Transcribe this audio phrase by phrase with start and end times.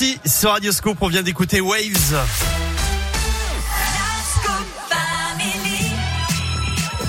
[0.00, 2.24] Si, sur Radioscope, on vient d'écouter Waves.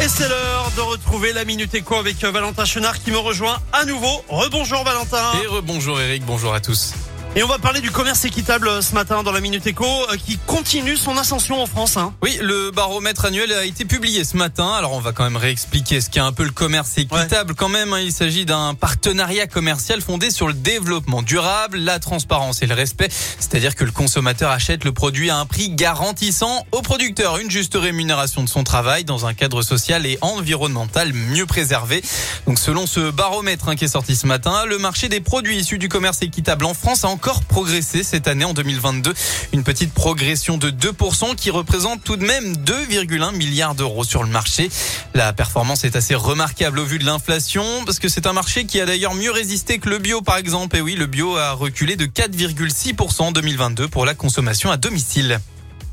[0.02, 3.60] Et c'est l'heure de retrouver la Minute Éco avec euh, Valentin Chenard qui me rejoint
[3.74, 4.24] à nouveau.
[4.28, 5.24] Rebonjour Valentin.
[5.44, 6.96] Et rebonjour Eric, bonjour à tous.
[7.36, 10.18] Et on va parler du commerce équitable euh, ce matin dans la Minute Éco euh,
[10.18, 11.96] qui continue son ascension en France.
[11.96, 12.12] Hein.
[12.24, 14.74] Oui, le baromètre annuel a été publié ce matin.
[14.74, 17.54] Alors on va quand même réexpliquer ce qu'est un peu le commerce équitable.
[17.54, 18.00] Quand même, hein.
[18.00, 23.10] il s'agit d'un partenariat commercial fondé sur le développement durable, la transparence et le respect.
[23.12, 27.76] C'est-à-dire que le consommateur achète le produit à un prix garantissant au producteur une juste
[27.76, 32.02] rémunération de son travail dans un cadre social et environnemental mieux préservé.
[32.48, 35.78] Donc selon ce baromètre hein, qui est sorti ce matin, le marché des produits issus
[35.78, 39.14] du commerce équitable en France a encore progressé cette année en 2022.
[39.52, 44.30] Une petite progression de 2% qui représente tout de même 2,1 milliards d'euros sur le
[44.30, 44.70] marché.
[45.14, 48.80] La performance est assez remarquable au vu de l'inflation parce que c'est un marché qui
[48.80, 50.78] a d'ailleurs mieux résisté que le bio par exemple.
[50.78, 55.42] Et oui, le bio a reculé de 4,6% en 2022 pour la consommation à domicile.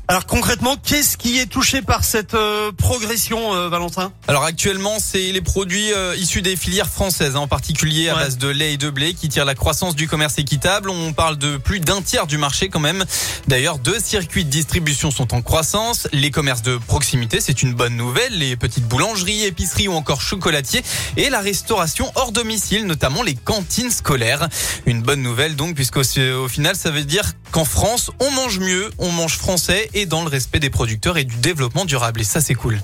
[0.09, 4.13] Alors concrètement, qu'est-ce qui est touché par cette euh, progression, euh, Valentin?
[4.29, 8.37] Alors actuellement, c'est les produits euh, issus des filières françaises, hein, en particulier à base
[8.37, 10.89] de lait et de blé, qui tirent la croissance du commerce équitable.
[10.89, 13.03] On parle de plus d'un tiers du marché quand même.
[13.49, 16.07] D'ailleurs, deux circuits de distribution sont en croissance.
[16.13, 18.31] Les commerces de proximité, c'est une bonne nouvelle.
[18.39, 20.83] Les petites boulangeries, épiceries ou encore chocolatiers.
[21.17, 24.47] Et la restauration hors domicile, notamment les cantines scolaires.
[24.85, 28.89] Une bonne nouvelle donc, puisqu'au au final, ça veut dire qu'en France, on mange mieux,
[28.99, 32.21] on mange français et dans le respect des producteurs et du développement durable.
[32.21, 32.79] Et ça, c'est cool.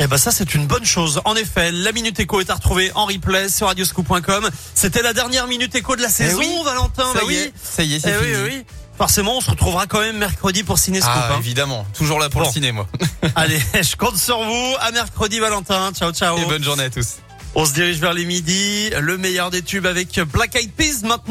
[0.00, 1.20] Eh ben ça c'est une bonne chose.
[1.24, 4.48] En effet, la Minute Éco est à retrouver en replay sur radioscoop.com.
[4.72, 7.12] C'était la dernière Minute Éco de la saison, Valentin.
[7.12, 8.36] Ça bah y est, ça y est, c'est eh fini.
[8.44, 8.64] oui, oui.
[8.96, 11.12] Forcément, on se retrouvera quand même mercredi pour Cinescoop.
[11.12, 11.38] Ah, hein.
[11.40, 11.84] évidemment.
[11.96, 12.46] Toujours là pour Bon.
[12.46, 12.86] le ciné, moi.
[13.34, 14.74] Allez, je compte sur vous.
[14.80, 15.90] À mercredi, Valentin.
[15.92, 16.38] Ciao, ciao.
[16.38, 17.16] Et bonne journée à tous.
[17.54, 18.90] On se dirige vers les midis.
[19.00, 21.24] Le meilleur des tubes avec Black Eyed Peas maintenant.